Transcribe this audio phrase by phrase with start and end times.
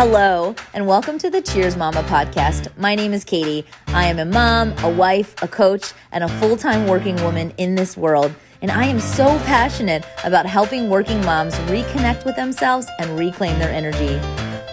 [0.00, 2.68] Hello, and welcome to the Cheers Mama podcast.
[2.78, 3.66] My name is Katie.
[3.88, 7.74] I am a mom, a wife, a coach, and a full time working woman in
[7.74, 8.32] this world.
[8.62, 13.72] And I am so passionate about helping working moms reconnect with themselves and reclaim their
[13.72, 14.20] energy.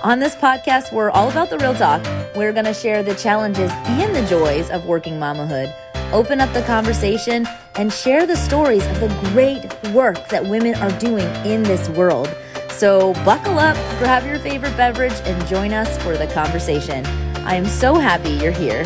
[0.04, 2.06] On this podcast, we're all about the real talk.
[2.36, 5.74] We're going to share the challenges and the joys of working mamahood,
[6.14, 7.48] open up the conversation,
[7.78, 12.30] and share the stories of the great work that women are doing in this world.
[12.78, 17.06] So buckle up, grab your favorite beverage, and join us for the conversation.
[17.46, 18.84] I am so happy you're here.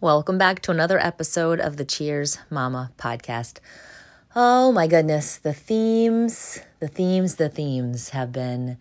[0.00, 3.58] Welcome back to another episode of the Cheers Mama podcast.
[4.34, 8.78] Oh my goodness, the themes, the themes, the themes have been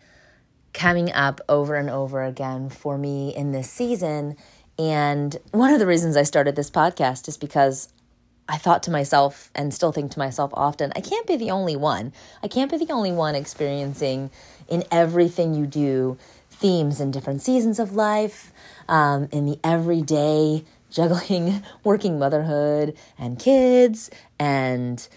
[0.72, 4.38] coming up over and over again for me in this season.
[4.80, 7.90] And one of the reasons I started this podcast is because
[8.48, 11.76] I thought to myself and still think to myself often, I can't be the only
[11.76, 12.14] one.
[12.44, 14.30] I can't be the only one experiencing
[14.68, 16.18] in everything you do
[16.52, 18.54] themes in different seasons of life,
[18.88, 25.08] um, in the everyday juggling working motherhood and kids and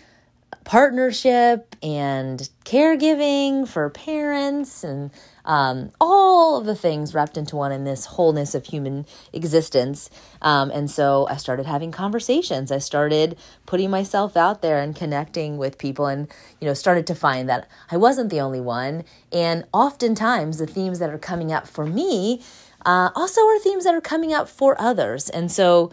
[0.64, 5.10] partnership and caregiving for parents and
[5.48, 10.10] um, all of the things wrapped into one in this wholeness of human existence.
[10.42, 12.70] Um, and so I started having conversations.
[12.70, 16.28] I started putting myself out there and connecting with people, and
[16.60, 19.04] you know, started to find that I wasn't the only one.
[19.32, 22.42] And oftentimes, the themes that are coming up for me
[22.84, 25.30] uh, also are themes that are coming up for others.
[25.30, 25.90] And so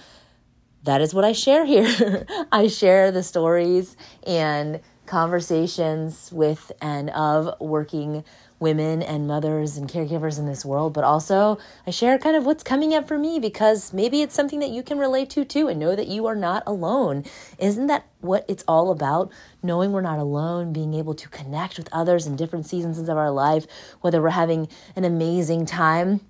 [0.83, 2.25] that is what I share here.
[2.51, 3.95] I share the stories
[4.27, 8.23] and conversations with and of working
[8.59, 12.63] women and mothers and caregivers in this world, but also I share kind of what's
[12.63, 15.79] coming up for me because maybe it's something that you can relate to too and
[15.79, 17.25] know that you are not alone.
[17.59, 19.31] Isn't that what it's all about?
[19.61, 23.31] Knowing we're not alone, being able to connect with others in different seasons of our
[23.31, 23.65] life,
[24.01, 26.21] whether we're having an amazing time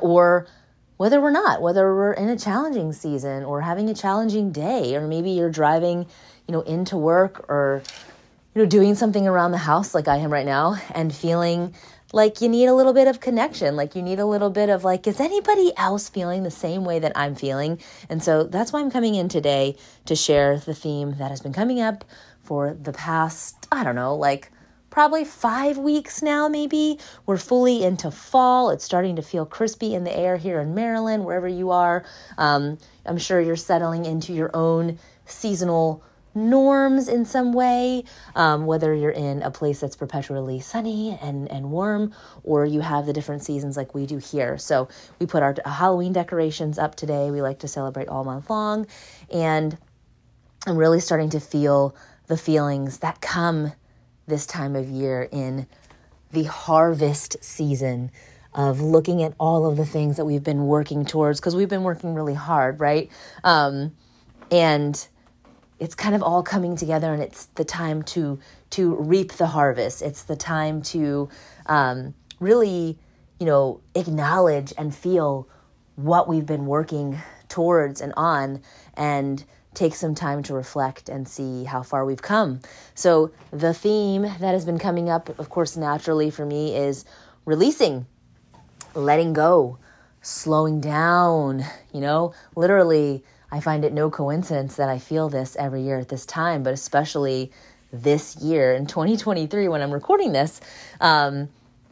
[0.00, 0.46] or
[0.96, 5.08] whether we're not, whether we're in a challenging season or having a challenging day, or
[5.08, 6.06] maybe you're driving,
[6.46, 7.82] you know, into work or
[8.54, 11.74] you know, doing something around the house like I am right now and feeling
[12.12, 14.84] like you need a little bit of connection, like you need a little bit of
[14.84, 17.80] like, is anybody else feeling the same way that I'm feeling?
[18.10, 21.54] And so that's why I'm coming in today to share the theme that has been
[21.54, 22.04] coming up
[22.42, 24.50] for the past, I don't know, like
[24.90, 26.98] probably five weeks now, maybe.
[27.24, 28.68] We're fully into fall.
[28.68, 32.04] It's starting to feel crispy in the air here in Maryland, wherever you are.
[32.36, 32.76] Um,
[33.06, 38.04] I'm sure you're settling into your own seasonal norms in some way,
[38.34, 42.12] um, whether you're in a place that's perpetually sunny and, and warm,
[42.42, 44.58] or you have the different seasons like we do here.
[44.58, 44.88] So
[45.18, 47.30] we put our Halloween decorations up today.
[47.30, 48.86] We like to celebrate all month long.
[49.32, 49.76] And
[50.66, 51.94] I'm really starting to feel
[52.26, 53.72] the feelings that come
[54.26, 55.66] this time of year in
[56.30, 58.10] the harvest season
[58.54, 61.82] of looking at all of the things that we've been working towards because we've been
[61.82, 63.10] working really hard, right?
[63.44, 63.94] Um,
[64.50, 65.06] and
[65.82, 68.38] it's kind of all coming together and it's the time to
[68.70, 70.00] to reap the harvest.
[70.00, 71.28] It's the time to
[71.66, 72.96] um, really
[73.40, 75.48] you know acknowledge and feel
[75.96, 78.62] what we've been working towards and on
[78.94, 79.44] and
[79.74, 82.60] take some time to reflect and see how far we've come.
[82.94, 87.04] So the theme that has been coming up of course naturally for me is
[87.44, 88.06] releasing
[88.94, 89.78] letting go
[90.20, 95.82] slowing down you know literally I find it no coincidence that I feel this every
[95.82, 97.52] year at this time, but especially
[97.92, 100.62] this year in 2023 when I'm recording this,
[101.02, 101.50] um,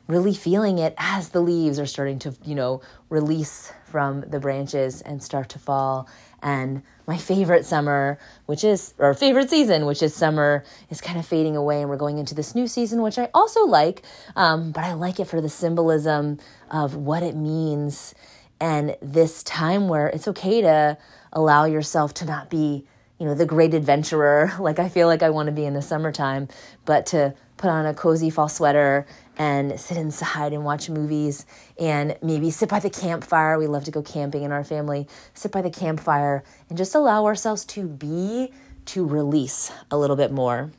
[0.09, 5.03] really feeling it as the leaves are starting to, you know, release from the branches
[5.03, 6.09] and start to fall.
[6.43, 11.27] And my favorite summer, which is, or favorite season, which is summer, is kind of
[11.27, 11.83] fading away.
[11.83, 14.03] And we're going into this new season, which I also like.
[14.35, 16.39] Um, but I like it for the symbolism
[16.71, 18.15] of what it means
[18.61, 20.99] and this time where it's okay to
[21.33, 22.85] allow yourself to not be,
[23.19, 25.83] you know, the great adventurer like I feel like I want to be in the
[25.83, 26.49] summertime,
[26.85, 29.07] but to put on a cozy fall sweater
[29.37, 31.45] and sit inside and watch movies
[31.79, 33.59] and maybe sit by the campfire.
[33.59, 35.07] We love to go camping in our family.
[35.35, 38.51] Sit by the campfire and just allow ourselves to be,
[38.87, 40.71] to release a little bit more.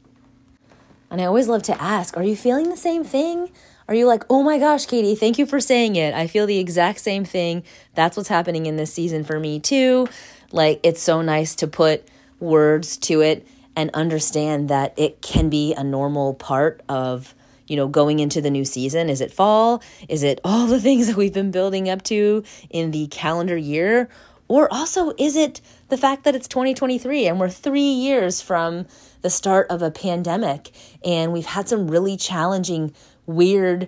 [1.11, 3.51] And I always love to ask, are you feeling the same thing?
[3.87, 6.13] Are you like, oh my gosh, Katie, thank you for saying it?
[6.13, 7.63] I feel the exact same thing.
[7.93, 10.07] That's what's happening in this season for me too.
[10.53, 12.07] Like, it's so nice to put
[12.39, 17.33] words to it and understand that it can be a normal part of
[17.68, 19.09] you know going into the new season.
[19.09, 19.81] Is it fall?
[20.09, 24.09] Is it all the things that we've been building up to in the calendar year?
[24.48, 28.86] Or also, is it the fact that it's 2023 and we're three years from
[29.21, 30.71] the start of a pandemic
[31.06, 32.94] and we've had some really challenging,
[33.25, 33.88] weird,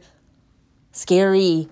[0.94, 1.68] scary,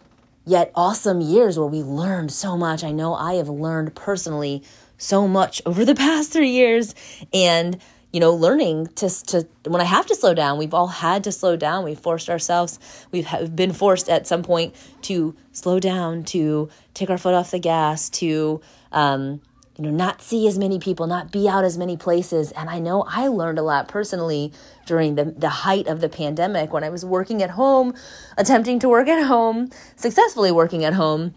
[0.46, 2.84] yet awesome years where we learned so much.
[2.84, 4.64] I know I have learned personally
[4.98, 6.96] so much over the past three years.
[7.34, 7.80] And
[8.12, 11.32] you know, learning to, to when I have to slow down, we've all had to
[11.32, 11.86] slow down.
[11.86, 12.78] We've forced ourselves,
[13.12, 17.60] we've been forced at some point to slow down, to take our foot off the
[17.60, 18.60] gas, to,
[18.92, 19.42] um,
[19.82, 22.52] you know, not see as many people, not be out as many places.
[22.52, 24.54] And I know I learned a lot personally
[24.86, 27.96] during the, the height of the pandemic when I was working at home,
[28.38, 31.34] attempting to work at home, successfully working at home,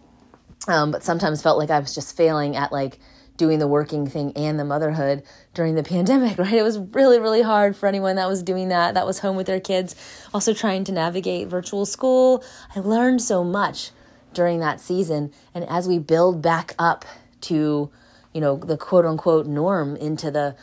[0.68, 2.98] um, but sometimes felt like I was just failing at like,
[3.36, 5.20] doing the working thing and the motherhood
[5.54, 6.52] during the pandemic, right?
[6.52, 9.48] It was really, really hard for anyone that was doing that, that was home with
[9.48, 9.96] their kids,
[10.32, 12.44] also trying to navigate virtual school.
[12.76, 13.90] I learned so much
[14.34, 15.32] during that season.
[15.52, 17.04] And as we build back up
[17.42, 17.90] to,
[18.34, 20.54] you know, the quote unquote norm into the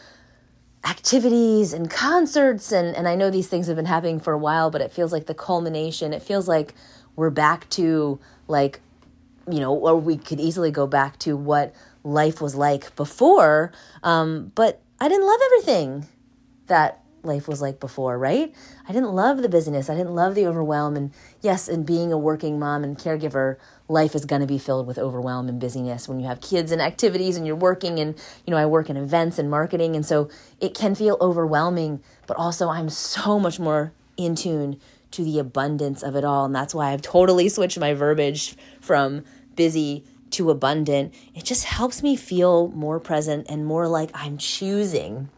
[0.83, 4.71] activities and concerts and and I know these things have been happening for a while
[4.71, 6.73] but it feels like the culmination it feels like
[7.15, 8.81] we're back to like
[9.47, 13.71] you know or we could easily go back to what life was like before.
[14.03, 16.07] Um, but I didn't love everything
[16.68, 18.53] that life was like before, right?
[18.88, 19.89] I didn't love the busyness.
[19.89, 20.95] I didn't love the overwhelm.
[20.95, 23.57] And yes, in being a working mom and caregiver,
[23.88, 26.81] life is going to be filled with overwhelm and busyness when you have kids and
[26.81, 28.00] activities and you're working.
[28.00, 28.15] And,
[28.45, 29.95] you know, I work in events and marketing.
[29.95, 30.29] And so
[30.59, 34.79] it can feel overwhelming, but also I'm so much more in tune
[35.12, 36.45] to the abundance of it all.
[36.45, 39.23] And that's why I've totally switched my verbiage from
[39.56, 45.29] busy to abundant, it just helps me feel more present and more like I'm choosing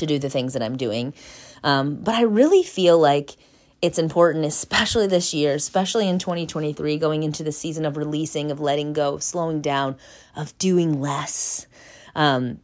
[0.00, 1.14] to do the things that I'm doing.
[1.62, 3.36] Um, but I really feel like
[3.80, 8.60] it's important, especially this year, especially in 2023, going into the season of releasing, of
[8.60, 9.96] letting go, of slowing down,
[10.36, 11.66] of doing less.
[12.14, 12.60] Um,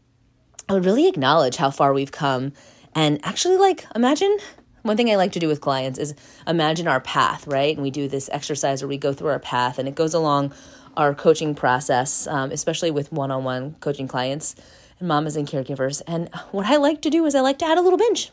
[0.69, 2.53] I would really acknowledge how far we've come
[2.97, 4.39] and actually, like, imagine
[4.82, 6.15] one thing I like to do with clients is
[6.47, 7.75] imagine our path, right?
[7.77, 10.55] And we do this exercise where we go through our path and it goes along
[10.97, 14.56] our coaching process, um, especially with one on one coaching clients
[14.98, 16.02] and mamas and caregivers.
[16.06, 18.31] And what I like to do is I like to add a little bench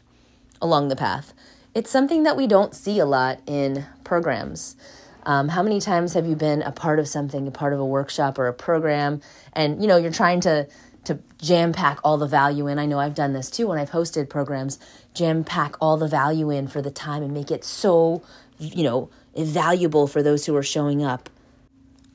[0.61, 1.33] along the path.
[1.73, 4.75] It's something that we don't see a lot in programs.
[5.25, 7.85] Um, how many times have you been a part of something, a part of a
[7.85, 9.21] workshop or a program,
[9.53, 10.67] and you know you're trying to
[11.05, 12.79] to jam pack all the value in.
[12.79, 14.79] I know I've done this too when I've hosted programs,
[15.13, 18.23] jam pack all the value in for the time and make it so,
[18.57, 21.29] you know, valuable for those who are showing up.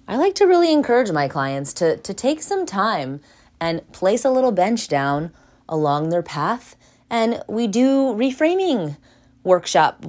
[0.06, 3.20] I like to really encourage my clients to, to take some time
[3.60, 5.32] and place a little bench down
[5.68, 6.76] along their path.
[7.10, 8.96] And we do reframing
[9.42, 10.04] workshop,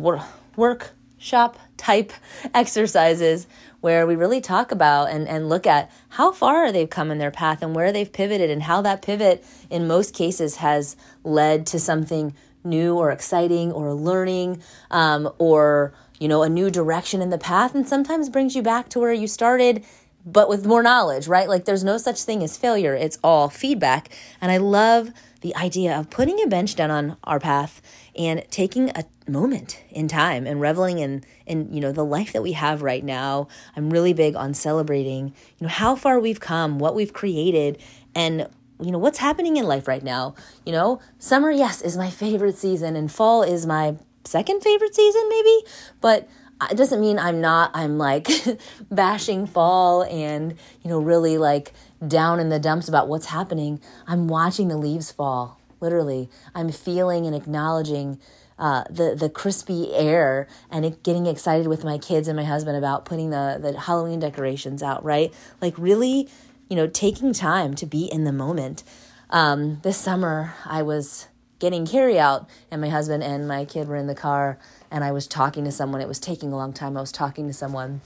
[0.56, 2.12] workshop type
[2.54, 3.48] exercises
[3.82, 7.32] where we really talk about and, and look at how far they've come in their
[7.32, 11.80] path and where they've pivoted and how that pivot in most cases has led to
[11.80, 12.34] something
[12.66, 14.62] new or exciting or learning
[14.92, 18.90] um, or you know, a new direction in the path and sometimes brings you back
[18.90, 19.84] to where you started
[20.32, 21.48] but with more knowledge, right?
[21.48, 22.94] Like there's no such thing as failure.
[22.94, 24.10] It's all feedback.
[24.42, 25.12] And I love
[25.42, 27.82] the idea of putting a bench down on our path
[28.16, 32.42] and taking a moment in time and reveling in in you know the life that
[32.42, 33.48] we have right now.
[33.76, 35.28] I'm really big on celebrating,
[35.58, 37.82] you know, how far we've come, what we've created
[38.14, 38.50] and
[38.82, 40.36] you know what's happening in life right now.
[40.66, 45.28] You know, summer yes is my favorite season and fall is my second favorite season,
[45.30, 45.64] maybe.
[46.02, 46.28] But
[46.70, 48.28] it doesn't mean I'm not, I'm like
[48.92, 51.74] bashing fall and, you know, really like
[52.06, 53.80] down in the dumps about what's happening.
[54.08, 56.30] I'm watching the leaves fall, literally.
[56.54, 58.20] I'm feeling and acknowledging
[58.58, 63.06] uh, the the crispy air and getting excited with my kids and my husband about
[63.06, 65.02] putting the the Halloween decorations out.
[65.02, 66.28] Right, like really,
[66.70, 68.84] you know, taking time to be in the moment.
[69.30, 71.28] Um, this summer, I was
[71.60, 74.58] getting carry out and my husband and my kid were in the car
[74.92, 76.02] and I was talking to someone.
[76.02, 76.98] It was taking a long time.
[76.98, 78.02] I was talking to someone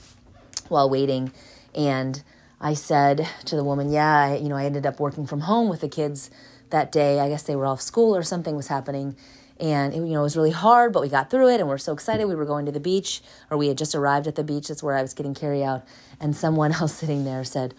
[0.68, 1.32] while waiting
[1.74, 2.22] and
[2.60, 5.68] I said to the woman, "Yeah, I, you know, I ended up working from home
[5.68, 6.30] with the kids
[6.70, 7.20] that day.
[7.20, 9.16] I guess they were off school or something was happening."
[9.60, 11.78] And it, you know, it was really hard, but we got through it and we're
[11.78, 12.26] so excited.
[12.26, 14.68] We were going to the beach or we had just arrived at the beach.
[14.68, 15.84] That's where I was getting carry out.
[16.18, 17.74] And someone else sitting there said,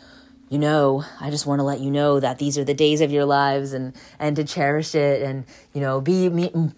[0.50, 3.12] you know, I just want to let you know that these are the days of
[3.12, 6.30] your lives and and to cherish it and you know be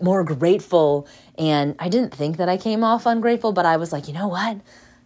[0.01, 1.07] more grateful.
[1.38, 4.29] And I didn't think that I came off ungrateful, but I was like, you know
[4.29, 4.59] what?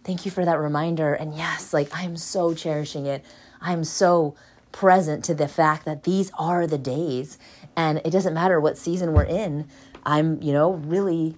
[0.04, 1.12] Thank you for that reminder.
[1.12, 3.24] And yes, like I'm so cherishing it.
[3.60, 4.36] I'm so
[4.70, 7.38] present to the fact that these are the days,
[7.76, 9.66] and it doesn't matter what season we're in.
[10.06, 11.36] I'm you know really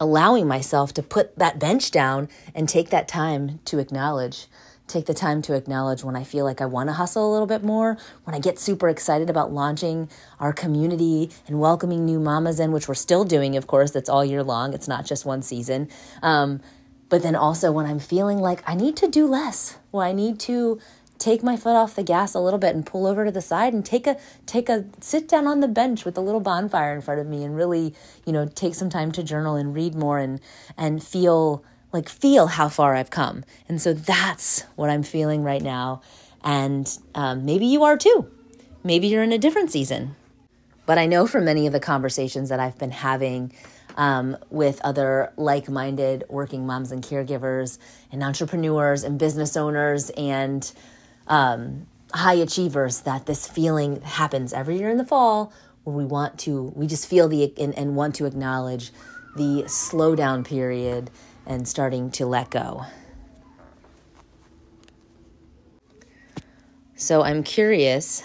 [0.00, 4.46] allowing myself to put that bench down and take that time to acknowledge
[4.90, 7.46] take the time to acknowledge when I feel like I want to hustle a little
[7.46, 12.60] bit more, when I get super excited about launching our community and welcoming new mamas
[12.60, 14.74] in, which we're still doing, of course, that's all year long.
[14.74, 15.88] It's not just one season.
[16.22, 16.60] Um,
[17.08, 20.38] but then also when I'm feeling like I need to do less, or I need
[20.40, 20.80] to
[21.20, 23.74] take my foot off the gas a little bit and pull over to the side
[23.74, 24.16] and take a
[24.46, 27.44] take a sit down on the bench with a little bonfire in front of me
[27.44, 27.94] and really
[28.24, 30.40] you know take some time to journal and read more and
[30.78, 33.44] and feel like feel how far I've come.
[33.68, 36.02] And so that's what I'm feeling right now.
[36.42, 38.30] And um, maybe you are too.
[38.82, 40.16] Maybe you're in a different season.
[40.86, 43.52] But I know from many of the conversations that I've been having
[43.96, 47.78] um, with other like minded working moms and caregivers
[48.10, 50.72] and entrepreneurs and business owners and
[51.26, 55.52] um, high achievers that this feeling happens every year in the fall
[55.84, 58.90] where we want to, we just feel the and, and want to acknowledge
[59.36, 61.10] the slowdown period
[61.50, 62.84] and starting to let go.
[66.94, 68.22] So I'm curious,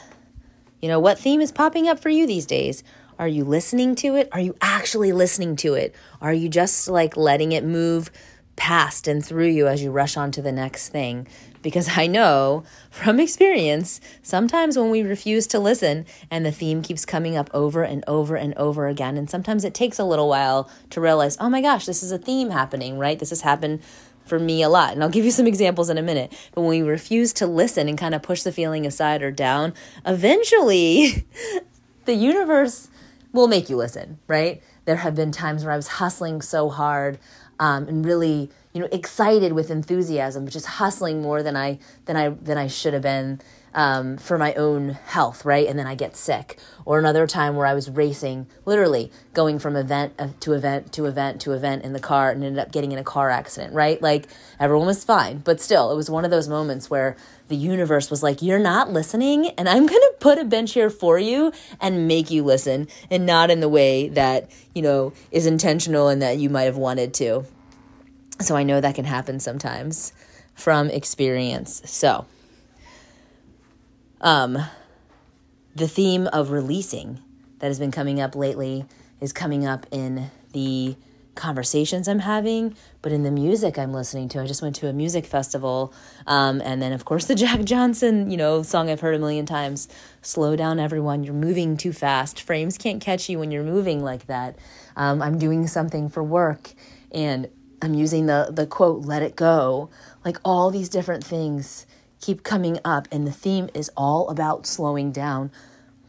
[0.79, 2.84] you know, what theme is popping up for you these days?
[3.17, 4.29] Are you listening to it?
[4.32, 5.96] Are you actually listening to it?
[6.22, 8.12] Are you just like letting it move
[8.58, 11.27] past and through you as you rush on to the next thing?
[11.65, 17.05] Because I know from experience, sometimes when we refuse to listen and the theme keeps
[17.05, 20.69] coming up over and over and over again, and sometimes it takes a little while
[20.91, 23.17] to realize, oh my gosh, this is a theme happening, right?
[23.17, 23.81] This has happened
[24.27, 24.93] for me a lot.
[24.93, 26.38] And I'll give you some examples in a minute.
[26.53, 29.74] But when we refuse to listen and kind of push the feeling aside or down,
[30.05, 31.25] eventually
[32.05, 32.89] the universe
[33.34, 34.62] will make you listen, right?
[34.86, 37.17] There have been times where I was hustling so hard
[37.59, 42.29] um, and really you know excited with enthusiasm just hustling more than i than i
[42.29, 43.39] than i should have been
[43.75, 45.67] um, for my own health right?
[45.67, 46.58] And then i get sick.
[46.86, 51.05] Or another time where i was racing literally going from event uh, to event to
[51.05, 54.01] event to event in the car and ended up getting in a car accident right?
[54.01, 54.27] Like
[54.60, 55.39] everyone was fine.
[55.39, 57.15] But still it was one of those moments where
[57.48, 61.20] the universe was like you're not listening and i'm to put a bench here for
[61.20, 66.08] you and make you listen and not in the way that you know is intentional
[66.08, 67.46] and that you might have wanted to.
[68.41, 70.12] So I know that can happen sometimes
[70.55, 71.82] from experience.
[71.86, 72.25] So,
[74.25, 74.58] um,
[75.75, 77.20] the theme of releasing
[77.60, 78.86] that has been coming up lately
[79.22, 80.98] is coming up in the
[81.36, 84.41] conversations I'm having, but in the music I'm listening to.
[84.41, 85.94] I just went to a music festival,
[86.25, 89.46] um, and then of course the Jack Johnson, you know, song I've heard a million
[89.46, 89.88] times.
[90.24, 91.24] Slow down, everyone!
[91.24, 92.41] You're moving too fast.
[92.41, 94.58] Frames can't catch you when you're moving like that.
[94.96, 96.74] Um, I'm doing something for work,
[97.12, 97.48] and
[97.79, 99.91] I'm using the the quote let it go.
[100.24, 101.86] Like all these different things
[102.25, 105.51] keep coming up and the theme is all about slowing down,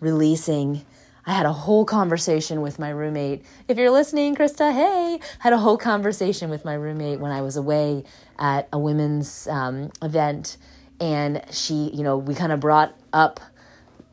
[0.00, 0.80] releasing.
[1.26, 3.44] I had a whole conversation with my roommate.
[3.68, 7.56] If you're listening, Krista, hey, had a whole conversation with my roommate when I was
[7.56, 8.04] away
[8.38, 10.56] at a women's um, event,
[11.00, 13.38] and she, you know, we kind of brought up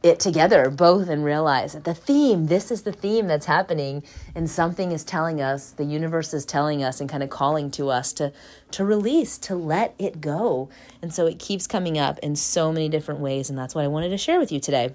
[0.03, 4.03] it together both and realize that the theme this is the theme that's happening
[4.35, 7.89] and something is telling us the universe is telling us and kind of calling to
[7.89, 8.33] us to
[8.71, 10.69] to release to let it go.
[11.01, 13.87] And so it keeps coming up in so many different ways and that's what i
[13.87, 14.93] wanted to share with you today.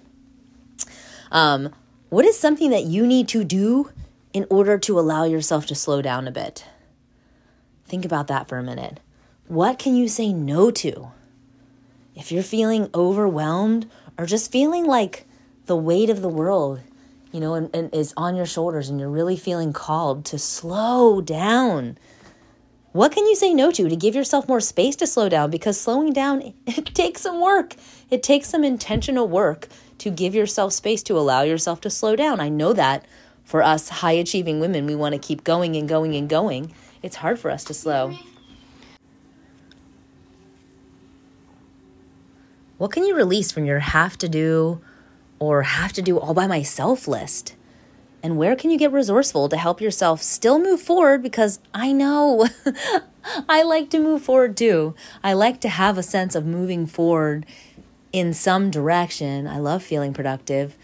[1.32, 1.74] Um,
[2.10, 3.90] what is something that you need to do
[4.34, 6.66] in order to allow yourself to slow down a bit?
[7.86, 9.00] Think about that for a minute.
[9.46, 11.12] What can you say no to?
[12.14, 15.26] If you're feeling overwhelmed or just feeling like
[15.66, 16.80] the weight of the world,
[17.32, 21.20] you know, and, and is on your shoulders and you're really feeling called to slow
[21.20, 21.96] down.
[22.92, 25.50] What can you say no to to give yourself more space to slow down?
[25.50, 27.76] Because slowing down, it takes some work.
[28.10, 32.40] It takes some intentional work to give yourself space to allow yourself to slow down.
[32.40, 33.04] I know that
[33.44, 36.74] for us high achieving women, we want to keep going and going and going.
[37.02, 38.16] It's hard for us to slow.
[42.78, 44.80] What can you release from your have to do
[45.40, 47.56] or have to do all by myself list?
[48.22, 51.20] And where can you get resourceful to help yourself still move forward?
[51.20, 52.48] Because I know
[53.48, 54.94] I like to move forward too.
[55.24, 57.46] I like to have a sense of moving forward
[58.12, 59.48] in some direction.
[59.48, 60.76] I love feeling productive,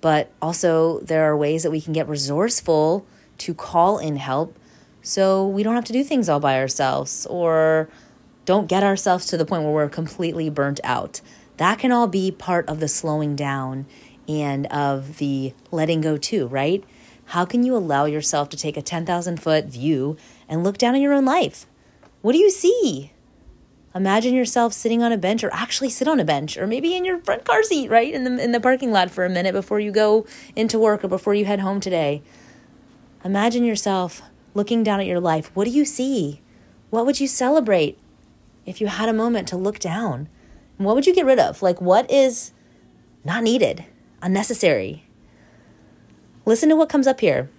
[0.00, 3.06] but also there are ways that we can get resourceful
[3.38, 4.58] to call in help
[5.02, 7.90] so we don't have to do things all by ourselves or
[8.46, 11.20] don't get ourselves to the point where we're completely burnt out.
[11.56, 13.86] That can all be part of the slowing down
[14.28, 16.82] and of the letting go, too, right?
[17.26, 20.16] How can you allow yourself to take a 10,000 foot view
[20.48, 21.66] and look down on your own life?
[22.20, 23.12] What do you see?
[23.94, 27.04] Imagine yourself sitting on a bench, or actually sit on a bench, or maybe in
[27.04, 28.12] your front car seat, right?
[28.12, 31.08] In the, in the parking lot for a minute before you go into work or
[31.08, 32.22] before you head home today.
[33.24, 34.22] Imagine yourself
[34.54, 35.50] looking down at your life.
[35.54, 36.40] What do you see?
[36.90, 37.98] What would you celebrate?
[38.66, 40.28] if you had a moment to look down?
[40.84, 41.62] What would you get rid of?
[41.62, 42.52] Like, what is
[43.24, 43.84] not needed,
[44.22, 45.04] unnecessary?
[46.44, 47.50] Listen to what comes up here.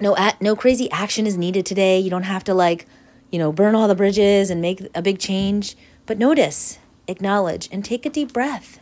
[0.00, 1.98] No, no crazy action is needed today.
[1.98, 2.86] You don't have to, like,
[3.30, 5.76] you know, burn all the bridges and make a big change.
[6.06, 6.78] But notice,
[7.08, 8.80] acknowledge, and take a deep breath.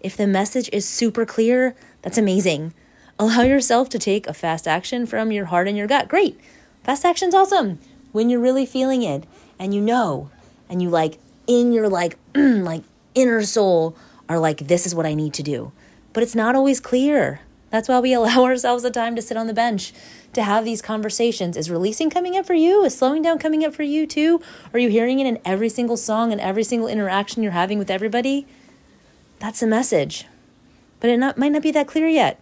[0.00, 2.74] If the message is super clear, that's amazing.
[3.18, 6.08] Allow yourself to take a fast action from your heart and your gut.
[6.08, 6.40] Great.
[6.84, 7.80] Fast action's awesome.
[8.12, 9.24] When you're really feeling it
[9.58, 10.30] and you know
[10.68, 12.84] and you like in your like like
[13.18, 13.96] inner soul
[14.28, 15.72] are like this is what I need to do.
[16.12, 17.40] But it's not always clear.
[17.70, 19.92] That's why we allow ourselves the time to sit on the bench
[20.34, 21.56] to have these conversations.
[21.56, 22.84] Is releasing coming up for you?
[22.84, 24.40] Is slowing down coming up for you too?
[24.72, 27.90] Are you hearing it in every single song and every single interaction you're having with
[27.90, 28.46] everybody?
[29.38, 30.26] That's the message.
[31.00, 32.40] But it not, might not be that clear yet.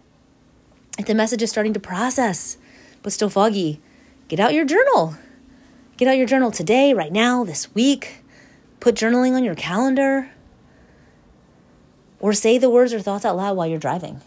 [0.97, 2.57] If the message is starting to process,
[3.03, 3.79] but still foggy,
[4.27, 5.15] get out your journal.
[5.95, 8.23] Get out your journal today, right now, this week.
[8.79, 10.31] Put journaling on your calendar.
[12.19, 14.21] Or say the words or thoughts out loud while you're driving,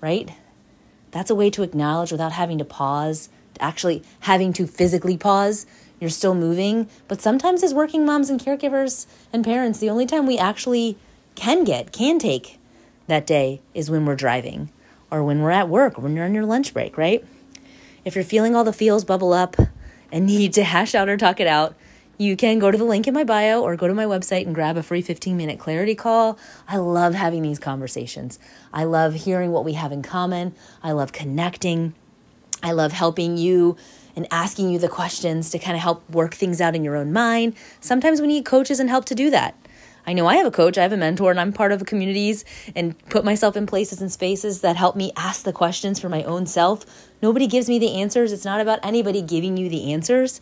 [0.00, 0.30] right?
[1.12, 3.28] That's a way to acknowledge without having to pause,
[3.60, 5.66] actually having to physically pause.
[6.00, 6.88] You're still moving.
[7.06, 10.96] But sometimes, as working moms and caregivers and parents, the only time we actually
[11.34, 12.58] can get, can take
[13.06, 14.70] that day is when we're driving
[15.12, 17.22] or when we're at work, or when you're on your lunch break, right?
[18.02, 19.56] If you're feeling all the feels bubble up
[20.10, 21.76] and need to hash out or talk it out,
[22.22, 24.54] you can go to the link in my bio or go to my website and
[24.54, 26.38] grab a free 15 minute clarity call.
[26.68, 28.38] I love having these conversations.
[28.72, 30.54] I love hearing what we have in common.
[30.82, 31.94] I love connecting.
[32.62, 33.76] I love helping you
[34.14, 37.12] and asking you the questions to kind of help work things out in your own
[37.12, 37.56] mind.
[37.80, 39.56] Sometimes we need coaches and help to do that.
[40.06, 42.44] I know I have a coach, I have a mentor, and I'm part of communities
[42.74, 46.24] and put myself in places and spaces that help me ask the questions for my
[46.24, 46.84] own self.
[47.22, 48.32] Nobody gives me the answers.
[48.32, 50.40] It's not about anybody giving you the answers,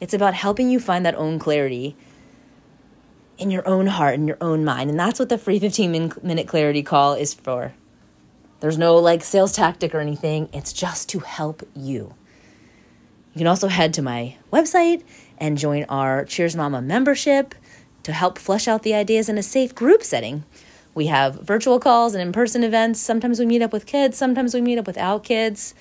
[0.00, 1.96] it's about helping you find that own clarity
[3.38, 4.90] in your own heart and your own mind.
[4.90, 7.74] And that's what the free 15 minute clarity call is for.
[8.60, 12.14] There's no like sales tactic or anything, it's just to help you.
[13.32, 15.02] You can also head to my website
[15.38, 17.54] and join our Cheers Mama membership
[18.02, 20.44] to help flesh out the ideas in a safe group setting.
[20.94, 23.00] We have virtual calls and in person events.
[23.00, 25.74] Sometimes we meet up with kids, sometimes we meet up without kids.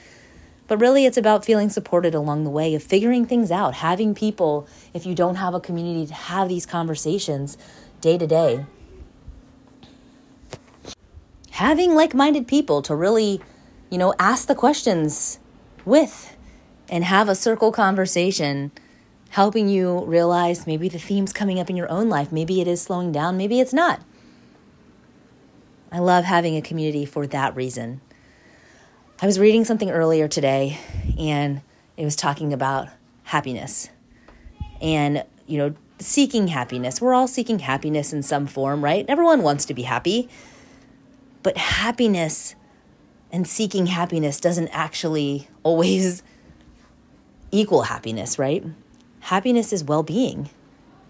[0.69, 4.67] But really, it's about feeling supported along the way of figuring things out, having people,
[4.93, 7.57] if you don't have a community, to have these conversations
[8.01, 8.65] day to day.
[11.49, 13.41] Having like minded people to really,
[13.89, 15.39] you know, ask the questions
[15.85, 16.37] with
[16.87, 18.71] and have a circle conversation
[19.31, 22.31] helping you realize maybe the theme's coming up in your own life.
[22.31, 24.01] Maybe it is slowing down, maybe it's not.
[25.91, 28.01] I love having a community for that reason.
[29.21, 30.79] I was reading something earlier today
[31.17, 31.61] and
[31.97, 32.87] it was talking about
[33.23, 33.89] happiness
[34.81, 37.01] and, you know, seeking happiness.
[37.01, 39.03] We're all seeking happiness in some form, right?
[39.09, 40.29] Everyone wants to be happy.
[41.43, 42.55] But happiness
[43.29, 46.23] and seeking happiness doesn't actually always
[47.51, 48.63] equal happiness, right?
[49.19, 50.49] Happiness is well being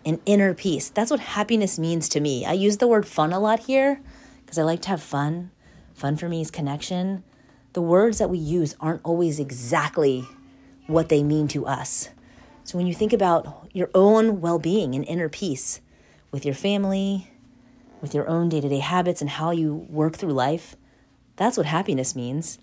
[0.04, 0.90] and inner peace.
[0.90, 2.44] That's what happiness means to me.
[2.44, 4.02] I use the word fun a lot here
[4.44, 5.52] because I like to have fun.
[5.94, 7.24] Fun for me is connection.
[7.74, 10.28] The words that we use aren't always exactly
[10.88, 12.10] what they mean to us.
[12.64, 15.82] So when you think about your own well being and inner peace
[16.32, 17.32] with your family,
[18.02, 20.76] with your own day to day habits, and how you work through life,
[21.36, 22.60] that's what happiness means.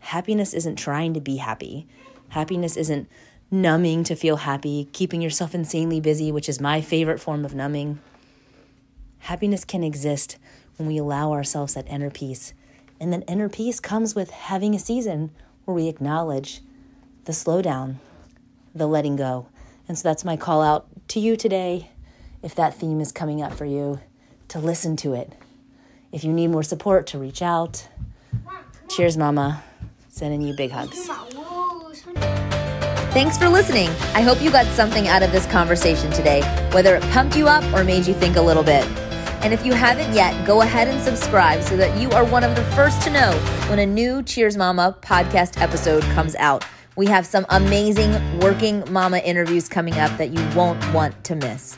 [0.00, 1.86] Happiness isn't trying to be happy.
[2.30, 3.08] Happiness isn't
[3.50, 8.00] numbing to feel happy, keeping yourself insanely busy, which is my favorite form of numbing.
[9.20, 10.36] Happiness can exist
[10.76, 12.52] when we allow ourselves that inner peace.
[13.00, 15.30] And that inner peace comes with having a season
[15.64, 16.60] where we acknowledge
[17.24, 17.96] the slowdown,
[18.74, 19.46] the letting go.
[19.88, 21.90] And so that's my call out to you today.
[22.42, 24.00] If that theme is coming up for you,
[24.48, 25.32] to listen to it.
[26.12, 27.88] If you need more support, to reach out.
[28.88, 29.64] Cheers, Mama.
[30.08, 31.08] Sending you big hugs.
[33.14, 33.88] Thanks for listening.
[34.14, 37.64] I hope you got something out of this conversation today, whether it pumped you up
[37.72, 38.84] or made you think a little bit.
[39.44, 42.56] And if you haven't yet, go ahead and subscribe so that you are one of
[42.56, 43.30] the first to know
[43.68, 46.64] when a new Cheers Mama podcast episode comes out.
[46.96, 51.76] We have some amazing working mama interviews coming up that you won't want to miss.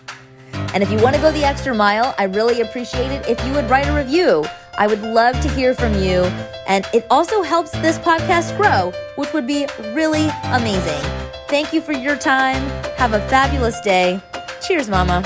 [0.75, 3.53] And if you want to go the extra mile, I really appreciate it if you
[3.55, 4.45] would write a review.
[4.79, 6.23] I would love to hear from you.
[6.69, 11.03] And it also helps this podcast grow, which would be really amazing.
[11.49, 12.63] Thank you for your time.
[12.97, 14.21] Have a fabulous day.
[14.61, 15.25] Cheers, Mama.